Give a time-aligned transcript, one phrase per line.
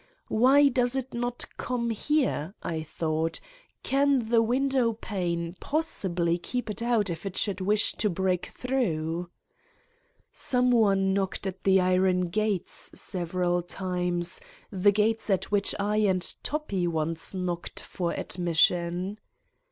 [0.29, 3.39] Why does it not come here, I thought:
[3.83, 9.29] can the window pane possibly keep it out if it should wish to break through?...
[10.33, 14.41] Some one knocked at the iron gates several times,
[14.71, 19.19] the gates at which I and Toppi once knocked for admission.